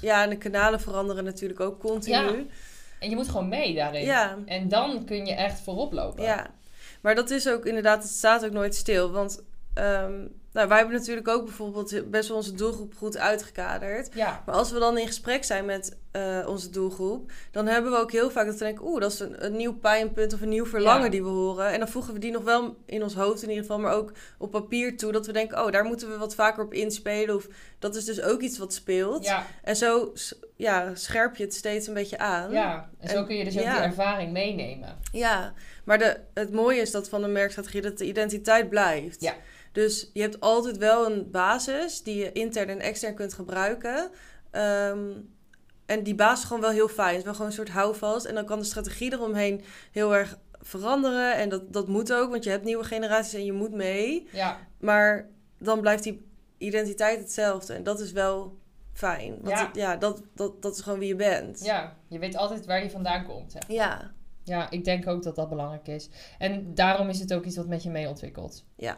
[0.00, 2.46] ja, en de kanalen veranderen natuurlijk ook continu.
[2.98, 4.04] En je moet gewoon mee daarin.
[4.04, 4.38] Ja.
[4.46, 6.22] En dan kun je echt voorop lopen.
[6.22, 6.46] Ja,
[7.00, 9.10] maar dat is ook inderdaad, het staat ook nooit stil.
[9.10, 9.42] Want
[9.74, 14.08] ehm, nou, wij hebben natuurlijk ook bijvoorbeeld best wel onze doelgroep goed uitgekaderd.
[14.14, 17.98] Ja, Maar als we dan in gesprek zijn met eh, onze doelgroep, dan hebben we
[17.98, 20.48] ook heel vaak dat we denken, oeh, dat is een, een nieuw pijnpunt of een
[20.48, 21.10] nieuw verlangen Ja.
[21.10, 21.66] die we horen.
[21.72, 24.12] En dan voegen we die nog wel in ons hoofd in ieder geval, maar ook
[24.38, 27.34] op papier toe, dat we denken, oh, daar moeten we wat vaker op inspelen.
[27.34, 27.46] Of
[27.78, 29.24] dat is dus ook iets wat speelt.
[29.24, 30.12] ja, En zo
[30.56, 32.50] ja, scherp je het steeds een beetje aan.
[32.50, 32.88] ja.
[33.00, 33.74] En zo En- kun je dus ook ja.
[33.74, 34.98] die ervaring meenemen.
[35.12, 35.52] Ja,
[35.84, 39.20] maar de, het mooie is dat van een merkstrategie dat de identiteit blijft.
[39.22, 39.34] Ja.
[39.72, 44.10] Dus je hebt altijd wel een basis die je intern en extern kunt gebruiken.
[44.50, 45.08] Ehm,
[45.86, 47.08] en die basis is gewoon wel heel fijn.
[47.08, 48.24] Het is wel gewoon een soort houvast.
[48.26, 51.34] En dan kan de strategie eromheen heel erg veranderen.
[51.36, 54.28] En dat, dat moet ook, want je hebt nieuwe generaties en je moet mee.
[54.32, 55.28] Ja, Maar
[55.58, 56.26] dan blijft die
[56.58, 57.72] identiteit hetzelfde.
[57.74, 58.58] En dat is wel
[58.92, 59.36] fijn.
[59.42, 59.66] Want Ja.
[59.66, 61.64] het- ja dat, dat, dat is gewoon wie je bent.
[61.64, 63.52] ja, je weet altijd waar je vandaan komt.
[63.52, 63.74] Hè.
[63.74, 64.12] Ja.
[64.44, 66.08] Ja, ik denk ook dat dat belangrijk is.
[66.38, 68.64] En daarom is het ook iets wat met je mee ontwikkelt.
[68.76, 68.96] ja.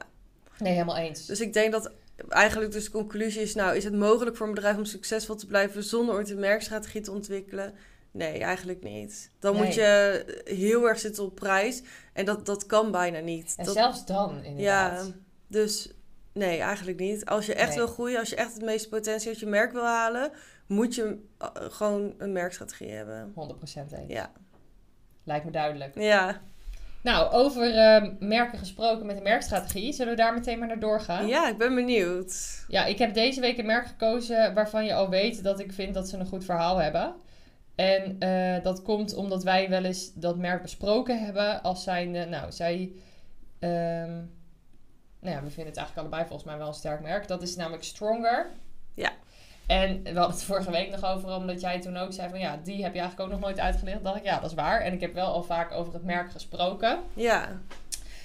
[0.58, 1.26] Nee, helemaal eens.
[1.26, 1.92] Dus ik denk dat
[2.28, 5.46] eigenlijk dus de conclusie is, nou, is het mogelijk voor een bedrijf om succesvol te
[5.46, 7.74] blijven zonder ooit een merkstrategie te ontwikkelen?
[8.10, 9.30] Nee, eigenlijk niet.
[9.38, 11.82] Dan moet je heel erg zitten op prijs.
[12.12, 13.54] En dat, dat kan bijna niet.
[13.56, 15.06] En dat, zelfs dan, inderdaad.
[15.06, 15.12] Ja,
[15.46, 15.92] dus
[16.32, 17.24] nee, eigenlijk niet.
[17.24, 19.84] Als je echt wil groeien, als je echt het meeste potentie uit je merk wil
[19.84, 20.30] halen,
[20.66, 23.34] moet je uh, gewoon een merkstrategie hebben.
[23.34, 23.34] 100%
[23.74, 23.92] eens.
[24.06, 24.32] Ja.
[25.24, 25.98] Lijkt me duidelijk.
[25.98, 26.40] Ja.
[27.02, 29.92] Nou, over uh, merken gesproken met de merkstrategie.
[29.92, 31.26] Zullen we daar meteen maar naar doorgaan?
[31.26, 32.64] Ja, ik ben benieuwd.
[32.68, 35.94] Ja, ik heb deze week een merk gekozen waarvan je al weet dat ik vind
[35.94, 37.14] dat ze een goed verhaal hebben.
[37.74, 42.24] En uh, dat komt omdat wij wel eens dat merk besproken hebben als zijnde...
[42.24, 42.92] Nou, zij...
[43.60, 44.40] Um,
[45.20, 47.28] nou ja, we vinden het eigenlijk allebei volgens mij wel een sterk merk.
[47.28, 48.50] Dat is namelijk Stronger.
[48.94, 49.12] Ja.
[49.66, 52.58] En we hadden het vorige week nog over, omdat jij toen ook zei van ja,
[52.62, 54.04] die heb je eigenlijk ook nog nooit uitgelegd.
[54.04, 54.80] dacht ik, ja, dat is waar.
[54.80, 57.00] En ik heb wel al vaak over het merk gesproken.
[57.14, 57.48] Ja.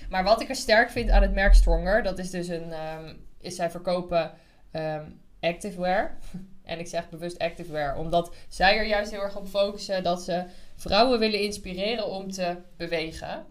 [0.09, 3.25] Maar wat ik er sterk vind aan het merk Stronger, dat is dus een, um,
[3.39, 4.31] is zij verkopen
[4.71, 6.17] um, activewear.
[6.63, 10.43] en ik zeg bewust activewear, omdat zij er juist heel erg op focussen dat ze
[10.75, 13.45] vrouwen willen inspireren om te bewegen.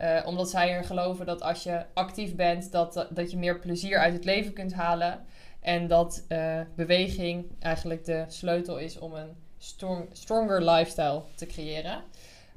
[0.00, 3.98] Uh, omdat zij er geloven dat als je actief bent, dat, dat je meer plezier
[3.98, 5.26] uit het leven kunt halen.
[5.68, 12.02] En dat uh, beweging eigenlijk de sleutel is om een strong, stronger lifestyle te creëren.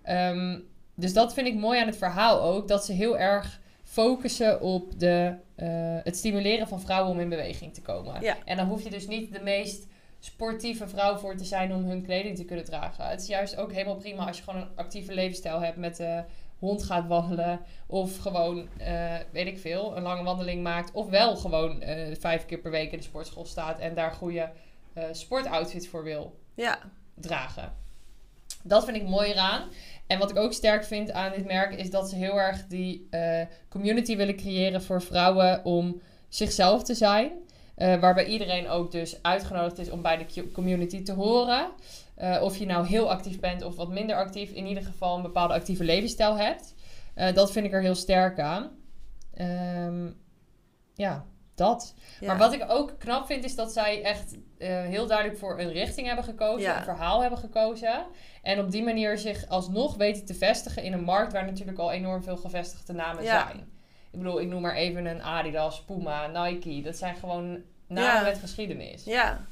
[0.09, 2.67] Um, dus dat vind ik mooi aan het verhaal ook.
[2.67, 5.67] Dat ze heel erg focussen op de, uh,
[6.03, 8.21] het stimuleren van vrouwen om in beweging te komen.
[8.21, 8.37] Ja.
[8.45, 9.87] En dan hoef je dus niet de meest
[10.19, 13.07] sportieve vrouw voor te zijn om hun kleding te kunnen dragen.
[13.07, 16.19] Het is juist ook helemaal prima als je gewoon een actieve levensstijl hebt met uh,
[16.61, 17.59] hond gaat wandelen.
[17.87, 20.91] Of gewoon, uh, weet ik veel, een lange wandeling maakt.
[20.91, 24.51] Of wel gewoon uh, vijf keer per week in de sportschool staat en daar goede
[24.97, 26.79] uh, sportoutfits voor wil ja.
[27.15, 27.73] dragen.
[28.63, 29.69] Dat vind ik mooi eraan.
[30.07, 33.09] En wat ik ook sterk vind aan dit merk is dat ze heel erg die
[33.69, 37.31] community willen creëren voor vrouwen om zichzelf te zijn.
[37.75, 41.71] waarbij iedereen ook dus uitgenodigd is om bij de community te horen.
[42.21, 45.21] Uh, of je nou heel actief bent of wat minder actief, in ieder geval een
[45.21, 46.73] bepaalde actieve levensstijl hebt.
[47.15, 48.69] Uh, dat vind ik er heel sterk aan.
[49.39, 50.17] Um,
[50.93, 51.93] ja, dat.
[52.19, 52.27] Ja.
[52.27, 54.39] Maar wat ik ook knap vind, is dat zij echt uh,
[54.81, 56.77] heel duidelijk voor een richting hebben gekozen, Ja.
[56.77, 58.05] een verhaal hebben gekozen.
[58.41, 61.91] En op die manier zich alsnog weten te vestigen in een markt waar natuurlijk al
[61.91, 63.45] enorm veel gevestigde namen Ja.
[63.47, 63.59] zijn.
[64.11, 66.81] Ik bedoel, ik noem maar even een Adidas, Puma, Nike.
[66.81, 69.03] Dat zijn gewoon namen met geschiedenis.
[69.03, 69.45] Ja.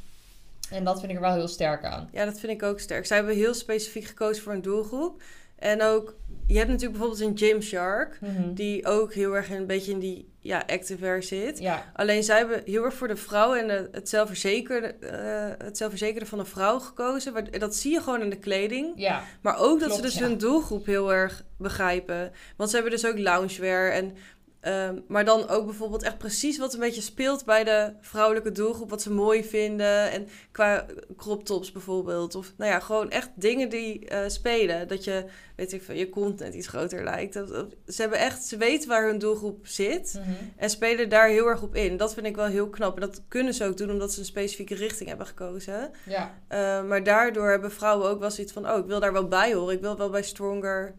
[0.72, 2.10] En dat vind ik er wel heel sterk aan.
[2.12, 3.06] ja, dat vind ik ook sterk.
[3.06, 5.22] Zij hebben heel specifiek gekozen voor een doelgroep.
[5.56, 6.16] En ook,
[6.48, 8.20] je hebt natuurlijk bijvoorbeeld een Gymshark,
[8.54, 11.60] die ook heel erg een beetje in die ja, activewear zit.
[11.60, 15.78] Ja, Alleen zij hebben heel erg voor de vrouw en de- het zelfverzekerde, eh, het
[15.78, 17.60] zelfverzekerde van een vrouw gekozen.
[17.60, 18.92] Dat zie je gewoon in de kleding.
[18.96, 19.24] ja.
[19.42, 20.22] Maar ook dat ze dus ja.
[20.28, 22.32] hun doelgroep heel erg begrijpen.
[22.58, 23.92] Want ze hebben dus ook loungewear.
[23.92, 24.16] En,
[24.60, 28.90] ehm, maar dan ook bijvoorbeeld echt precies wat een beetje speelt bij de vrouwelijke doelgroep.
[28.90, 30.12] Wat ze mooi vinden.
[30.12, 30.86] En qua
[31.18, 32.36] crop tops bijvoorbeeld.
[32.36, 34.88] Of nou ja, gewoon echt dingen die eh, spelen.
[34.88, 37.34] Dat je, weet ik veel, je content iets groter lijkt.
[37.34, 40.14] Dat, dat- ze hebben echt, ze weten waar hun doelgroep zit.
[40.20, 40.30] Mhm.
[40.58, 41.98] En spelen daar heel erg op in.
[41.98, 42.96] Dat vind ik wel heel knap.
[42.96, 45.92] En dat kunnen ze ook doen omdat ze een specifieke richting hebben gekozen.
[46.06, 46.34] ja.
[46.52, 48.70] Uh, maar daardoor hebben vrouwen ook wel zoiets van...
[48.70, 49.76] oh, ik wil daar wel bij horen.
[49.76, 50.96] Ik wil wel bij Stronger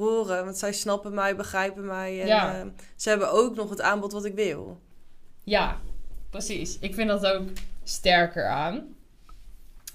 [0.00, 0.44] horen.
[0.44, 2.20] Want zij snappen mij, begrijpen mij.
[2.20, 2.58] En Ja.
[2.64, 4.80] uh, ze hebben ook nog het aanbod wat ik wil.
[5.44, 5.76] Ja,
[6.30, 6.78] precies.
[6.78, 7.48] Ik vind dat ook
[7.84, 8.94] sterker aan.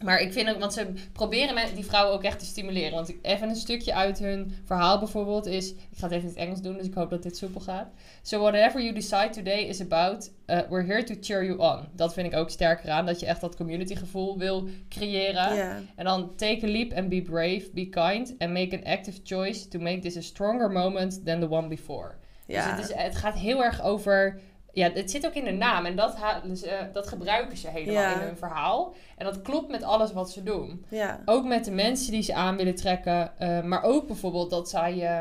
[0.04, 2.92] Maar ik vind ook, want ze proberen met die vrouwen ook echt te stimuleren.
[2.92, 5.72] Want even een stukje uit hun verhaal bijvoorbeeld is...
[5.72, 7.88] Ik ga het even in het Engels doen, dus ik hoop dat dit soepel gaat.
[8.22, 11.88] So whatever you decide today is about, uh, we're here to cheer you on.
[11.94, 15.84] Dat vind ik ook sterker aan, dat je echt dat community gevoel wil creëren.
[15.96, 18.36] En dan take a leap and be brave, be kind...
[18.38, 22.16] and make an active choice to make this a stronger moment than the one before.
[22.48, 24.40] Dus het, is, het gaat heel erg over.
[24.76, 28.02] Ja, het zit ook in de naam en dat, halen ze, dat gebruiken ze helemaal
[28.02, 28.14] Ja.
[28.14, 28.94] in hun verhaal.
[29.18, 30.86] En dat klopt met alles wat ze doen.
[30.90, 31.20] ja.
[31.26, 33.32] Ook met de mensen die ze aan willen trekken.
[33.40, 35.20] eh, maar ook bijvoorbeeld dat zij eh,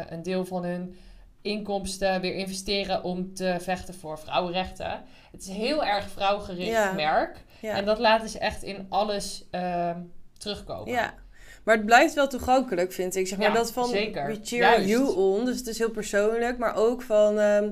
[0.00, 0.96] eh, een deel van hun
[1.42, 5.02] inkomsten weer investeren om te vechten voor vrouwenrechten.
[5.32, 6.92] Het is heel erg vrouwgericht Ja.
[6.92, 7.44] merk.
[7.60, 9.90] En dat laten ze echt in alles eh,
[10.38, 10.92] terugkomen.
[10.92, 11.14] ja.
[11.64, 13.26] Maar het blijft wel toegankelijk, vind ik.
[13.26, 14.26] Zeg maar Ja, dat van zeker.
[14.26, 14.88] we cheer Juist.
[14.88, 15.44] you on.
[15.44, 16.58] Dus het is heel persoonlijk.
[16.58, 17.70] Maar ook van ehm,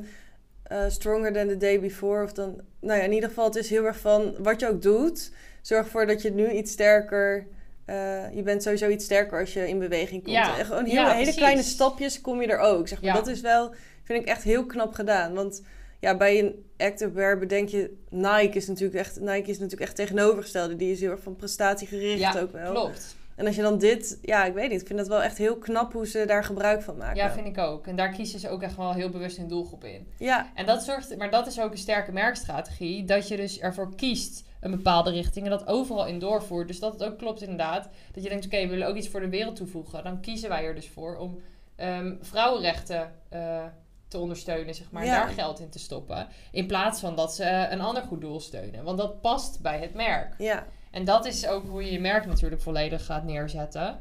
[0.65, 2.23] eh, stronger than the day before.
[2.23, 4.83] Of dan, nou ja, in ieder geval, het is heel erg van wat je ook
[4.83, 5.33] doet.
[5.63, 7.47] Zorg ervoor dat je nu iets sterker...
[7.85, 10.37] eh, je bent sowieso iets sterker als je in beweging komt.
[10.37, 10.59] Ja.
[10.59, 11.35] En gewoon heel, Ja, hele precies.
[11.37, 12.89] kleine stapjes kom je er ook.
[12.89, 13.11] Zeg maar.
[13.11, 13.17] Ja.
[13.17, 15.35] Dat is wel, vind ik echt heel knap gedaan.
[15.35, 15.63] Want
[16.01, 17.97] ja, bij een activewear bedenk je...
[18.11, 20.77] Nike is natuurlijk echt, Nike is natuurlijk echt tegenovergestelde.
[20.77, 22.71] Die is heel erg van prestatiegericht ook wel.
[22.73, 23.17] klopt.
[23.37, 25.57] En als je dan dit, ja, ik weet niet, ik vind het wel echt heel
[25.57, 27.17] knap hoe ze daar gebruik van maken.
[27.17, 27.87] Ja, vind ik ook.
[27.87, 30.09] En daar kiezen ze ook echt wel heel bewust hun doelgroep in.
[30.19, 30.51] Ja.
[30.55, 34.45] En dat zorgt, maar dat is ook een sterke merkstrategie, dat je dus ervoor kiest
[34.61, 36.69] een bepaalde richting en dat overal in doorvoert.
[36.69, 37.89] Dus dat het ook klopt inderdaad.
[38.13, 40.05] Dat je denkt, oké, we willen ook iets voor de wereld toevoegen.
[40.05, 41.41] Dan kiezen wij er dus voor om
[41.77, 43.65] um, vrouwenrechten uh,
[44.09, 45.05] te ondersteunen, zeg maar.
[45.05, 45.25] Ja.
[45.25, 46.27] Daar geld in te stoppen.
[46.51, 48.85] In plaats van dat ze een ander goed doel steunen.
[48.85, 50.35] Want dat past bij het merk.
[50.39, 50.67] Ja.
[50.95, 54.01] En dat is ook hoe je je merk natuurlijk volledig gaat neerzetten.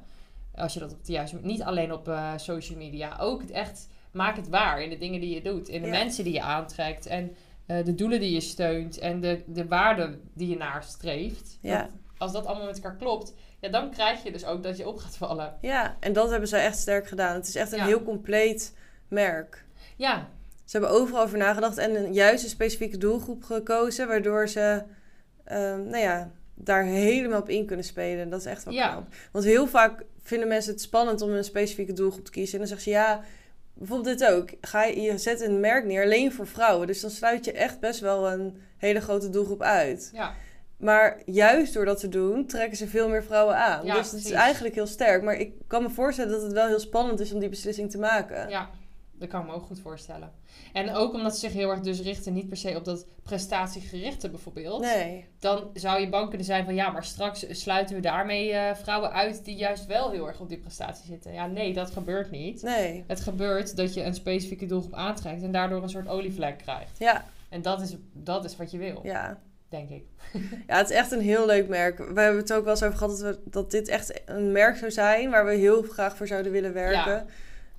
[0.55, 3.87] Als je dat op de juiste niet alleen op uh, social media, ook het echt
[4.11, 7.05] maak het waar in de dingen die je doet, in de mensen die je aantrekt
[7.05, 7.35] en
[7.67, 11.57] uh, de doelen die je steunt en de, de waarden die je nastreeft.
[11.61, 11.81] Ja.
[11.81, 14.87] Dat, als dat allemaal met elkaar klopt, ja, dan krijg je dus ook dat je
[14.87, 15.53] op gaat vallen.
[15.61, 17.35] Ja, en dat hebben ze echt sterk gedaan.
[17.35, 17.85] Het is echt een Ja.
[17.85, 18.75] heel compleet
[19.07, 19.65] merk.
[19.95, 20.27] Ja,
[20.65, 24.83] Ze hebben overal over nagedacht en een juiste specifieke doelgroep gekozen, waardoor ze
[25.43, 28.29] ehm, nou ja, daar helemaal op in kunnen spelen.
[28.29, 28.91] Dat is echt wel Ja.
[28.91, 29.07] knap.
[29.31, 32.53] Want heel vaak vinden mensen het spannend om een specifieke doelgroep te kiezen.
[32.53, 33.21] En dan zeggen ze ja,
[33.73, 34.49] bijvoorbeeld dit ook.
[34.61, 36.87] Ga je, je zet een merk neer alleen voor vrouwen.
[36.87, 40.09] Dus dan sluit je echt best wel een hele grote doelgroep uit.
[40.13, 40.33] ja,
[40.77, 43.85] Maar juist door dat te doen, trekken ze veel meer vrouwen aan.
[43.85, 45.23] Ja, dus het is eigenlijk heel sterk.
[45.23, 47.97] Maar ik kan me voorstellen dat het wel heel spannend is om die beslissing te
[47.97, 48.49] maken.
[48.49, 48.69] ja.
[49.23, 50.31] Dat kan ik me ook goed voorstellen.
[50.73, 54.29] En ook omdat ze zich heel erg dus richten, niet per se op dat prestatiegerichte
[54.29, 54.81] bijvoorbeeld.
[54.81, 55.25] Nee.
[55.39, 59.11] Dan zou je bang kunnen zijn van ja, maar straks sluiten we daarmee eh, vrouwen
[59.11, 61.33] uit die juist wel heel erg op die prestatie zitten.
[61.33, 62.61] Ja, nee, dat gebeurt niet.
[62.61, 63.03] Nee.
[63.07, 66.99] Het gebeurt dat je een specifieke doelgroep aantrekt en daardoor een soort olievlek krijgt.
[66.99, 69.39] Ja, En dat is, dat is wat je wil, ja.
[69.69, 70.03] denk ik.
[70.67, 71.97] Ja, het is echt een heel leuk merk.
[71.97, 74.77] We hebben het ook wel eens over gehad dat, we, dat dit echt een merk
[74.77, 77.27] zou zijn waar we heel graag voor zouden willen werken.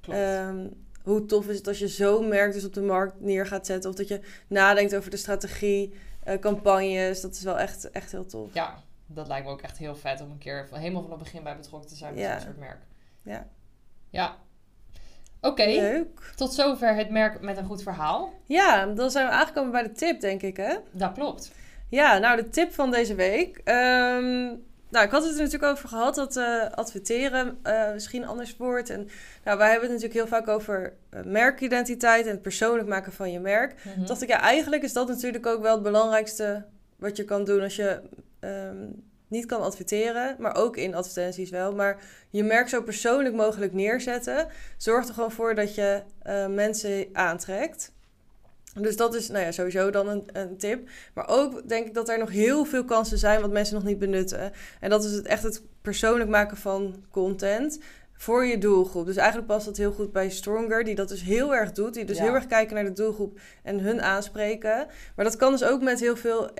[0.00, 0.18] Klopt.
[0.18, 0.66] Ehm,
[1.04, 3.90] hoe tof is het als je zo'n merk dus op de markt neer gaat zetten.
[3.90, 7.20] Of dat je nadenkt over de strategie, eh, campagnes.
[7.20, 8.54] Dat is wel echt, echt heel tof.
[8.54, 8.74] ja,
[9.06, 11.56] dat lijkt me ook echt heel vet om een keer helemaal van het begin bij
[11.56, 12.32] betrokken te zijn bij Ja.
[12.32, 12.78] zo'n soort merk.
[13.22, 13.46] Ja.
[14.10, 14.36] Ja.
[15.40, 16.32] Oké, Leuk.
[16.36, 18.32] tot zover het merk met een goed verhaal.
[18.46, 20.74] Ja, dan zijn we aangekomen bij de tip, denk ik, hè?
[20.90, 21.52] Dat klopt.
[21.88, 23.60] Ja, nou, de tip van deze week.
[23.64, 24.54] Ehm,
[24.94, 28.90] nou, ik had het er natuurlijk over gehad dat eh, adverteren eh, misschien anders wordt.
[28.90, 29.08] En
[29.44, 33.32] nou, wij hebben het natuurlijk heel vaak over eh, merkidentiteit en het persoonlijk maken van
[33.32, 33.80] je merk.
[33.94, 36.64] Toen dacht ik, ja, eigenlijk is dat natuurlijk ook wel het belangrijkste
[36.96, 38.00] wat je kan doen als je
[38.40, 38.86] ehm,
[39.28, 41.74] niet kan adverteren, maar ook in advertenties wel.
[41.74, 46.02] Maar je merk zo persoonlijk mogelijk neerzetten, zorgt er gewoon voor dat je
[46.48, 47.92] mensen aantrekt.
[48.80, 50.88] Dus dat is nou ja, sowieso dan een, een tip.
[51.14, 53.98] Maar ook denk ik dat er nog heel veel kansen zijn wat mensen nog niet
[53.98, 54.52] benutten.
[54.80, 57.78] En dat is het, echt het persoonlijk maken van content
[58.16, 59.06] voor je doelgroep.
[59.06, 61.94] Dus eigenlijk past dat heel goed bij Stronger, die dat dus heel erg doet.
[61.94, 62.22] Die dus Ja.
[62.22, 64.86] heel erg kijken naar de doelgroep en hun aanspreken.
[65.16, 66.50] Maar dat kan dus ook met heel veel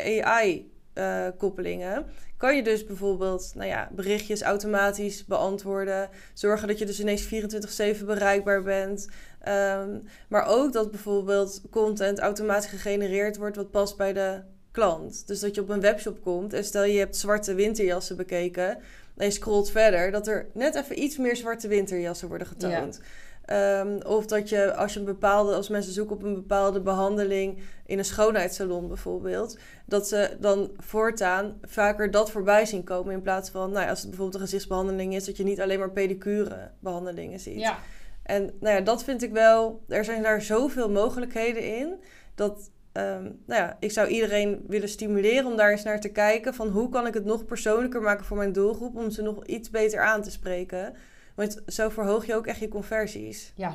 [0.94, 2.06] AI-koppelingen.
[2.44, 6.08] Kan je dus bijvoorbeeld nou ja, berichtjes automatisch beantwoorden.
[6.34, 9.08] Zorgen dat je dus ineens 24-7 bereikbaar bent.
[9.40, 15.26] Ehm, maar ook dat bijvoorbeeld content automatisch gegenereerd wordt wat past bij de klant.
[15.26, 18.78] Dus dat je op een webshop komt en stel je hebt zwarte winterjassen bekeken
[19.16, 23.00] en je scrolt verder, dat er net even iets meer zwarte winterjassen worden getoond.
[23.44, 27.62] Ehm, of dat je als je een bepaalde, als mensen zoeken op een bepaalde behandeling
[27.86, 33.50] in een schoonheidssalon bijvoorbeeld, dat ze dan voortaan vaker dat voorbij zien komen in plaats
[33.50, 36.70] van, nou ja, als het bijvoorbeeld een gezichtsbehandeling is, dat je niet alleen maar pedicure
[36.78, 37.60] behandelingen ziet.
[37.60, 37.78] Ja,
[38.22, 39.84] En nou ja, dat vind ik wel.
[39.88, 41.94] Er zijn daar zoveel mogelijkheden in.
[42.34, 46.54] Dat ehm, nou ja, ik zou iedereen willen stimuleren om daar eens naar te kijken.
[46.54, 48.96] Van hoe kan ik het nog persoonlijker maken voor mijn doelgroep.
[48.96, 50.94] Om ze nog iets beter aan te spreken.
[51.34, 53.52] Want zo verhoog je ook echt je conversies.
[53.56, 53.74] ja,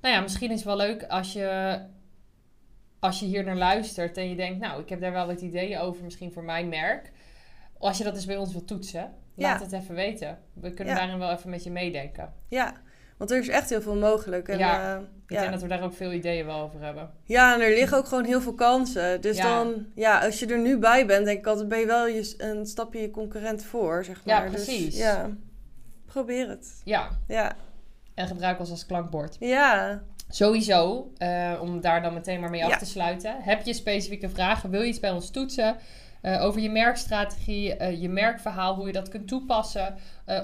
[0.00, 1.78] Nou ja, misschien is het wel leuk als je,
[2.98, 5.78] als je hier naar luistert en je denkt, nou, ik heb daar wel wat ideeën
[5.78, 7.12] over, misschien voor mijn merk.
[7.78, 9.64] Als je dat eens bij ons wilt toetsen, laat Ja.
[9.64, 10.38] het even weten.
[10.52, 11.00] We kunnen Ja.
[11.00, 12.32] daarin wel even met je meedenken.
[12.48, 12.74] Ja,
[13.16, 14.48] want er is echt heel veel mogelijk.
[14.48, 17.10] En, Ja, eh, Ik denk dat we daar ook veel ideeën wel over hebben.
[17.24, 19.20] Ja, en er liggen ook gewoon heel veel kansen.
[19.20, 19.42] Dus Ja.
[19.64, 22.34] dan, ja, als je er nu bij bent, denk ik altijd, ben je wel je,
[22.38, 24.50] een stapje je concurrent voor, zeg Ja, maar.
[24.50, 24.96] Dus, precies.
[24.96, 25.30] ja,
[26.12, 26.80] probeer het.
[26.84, 27.56] Ja, Ja,
[28.14, 29.36] en gebruik ons als klankbord.
[29.40, 32.76] ja, Sowieso, eh, om daar dan meteen maar mee af Ja.
[32.76, 33.36] te sluiten.
[33.42, 34.70] Heb je specifieke vragen?
[34.70, 35.76] Wil je iets bij ons toetsen?
[36.22, 39.94] eh, over je merkstrategie, eh, je merkverhaal, hoe je dat kunt toepassen.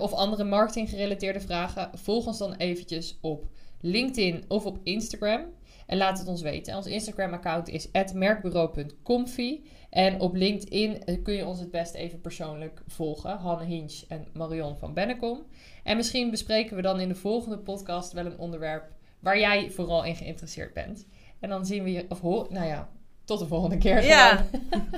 [0.00, 1.90] of andere marketinggerelateerde vragen.
[1.94, 3.44] Volg ons dan eventjes op
[3.81, 5.40] LinkedIn of op Instagram.
[5.87, 6.76] En laat het ons weten.
[6.76, 9.61] Ons Instagram-account is merkbureau.comfy.
[9.90, 13.37] En op LinkedIn kun je ons het best even persoonlijk volgen.
[13.37, 15.46] Hanne Hinch en Marion van Bennekom.
[15.88, 18.85] En misschien bespreken we dan in de volgende podcast wel een onderwerp
[19.20, 21.07] waar jij vooral in geïnteresseerd bent.
[21.40, 22.88] En dan zien we je, of hoor, nou ja,
[23.24, 24.05] tot de volgende keer.
[24.05, 24.46] Ja.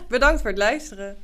[0.09, 1.17] Bedankt voor het luisteren.